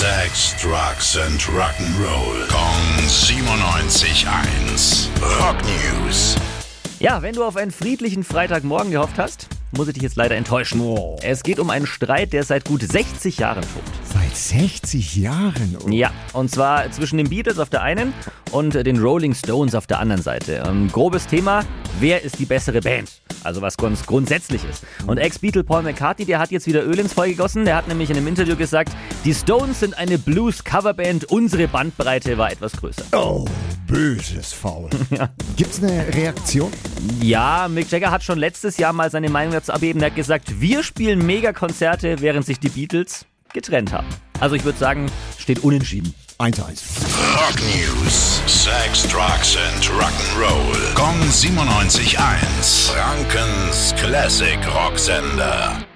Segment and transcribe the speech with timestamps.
[0.00, 2.48] Sex, Drugs and Rock'n'Roll.
[2.48, 5.08] Kong 97.1.
[5.20, 6.36] Rock News.
[6.98, 10.80] Ja, wenn du auf einen friedlichen Freitagmorgen gehofft hast, muss ich dich jetzt leider enttäuschen.
[10.80, 11.18] Oh.
[11.20, 13.90] Es geht um einen Streit, der seit gut 60 Jahren tobt.
[14.10, 15.76] Seit 60 Jahren?
[15.84, 15.90] Oh.
[15.90, 18.14] Ja, und zwar zwischen den Beatles auf der einen
[18.52, 20.62] und den Rolling Stones auf der anderen Seite.
[20.66, 21.62] Ähm, grobes Thema,
[21.98, 23.19] wer ist die bessere Band?
[23.44, 24.82] Also was ganz Grundsätzliches.
[25.06, 27.64] Und Ex-Beatle Paul McCartney, der hat jetzt wieder Öl ins Feuer gegossen.
[27.64, 28.92] Der hat nämlich in einem Interview gesagt,
[29.24, 33.04] die Stones sind eine Blues-Coverband, unsere Bandbreite war etwas größer.
[33.12, 33.46] Oh,
[33.86, 34.90] böses Faul.
[35.56, 36.70] Gibt's eine Reaktion?
[37.20, 40.00] Ja, Mick Jagger hat schon letztes Jahr mal seine Meinung dazu abgeben.
[40.00, 44.06] Er hat gesagt, wir spielen Mega-Konzerte, während sich die Beatles getrennt haben.
[44.38, 45.06] Also ich würde sagen,
[45.38, 46.14] steht unentschieden.
[46.38, 46.80] 1-1.
[47.36, 48.40] Rock News.
[48.46, 50.94] Sex, Drugs and Rock'n'Roll.
[50.94, 52.90] Kong 97.1.
[52.90, 53.39] Frankens
[54.10, 55.89] Classic Rocksender.